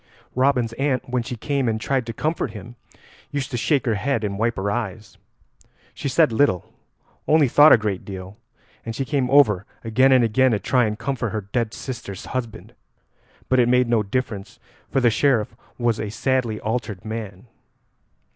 [0.33, 2.75] Robin's aunt when she came and tried to comfort him
[3.29, 5.15] used to shake her head and wipe her eyes.
[5.93, 6.73] She said little,
[7.27, 8.35] only thought a great deal,
[8.83, 12.73] and she came over again and again to try and comfort her dead sister's husband;
[13.47, 14.57] but it made no difference,
[14.89, 17.45] for the Sheriff was a sadly altered man.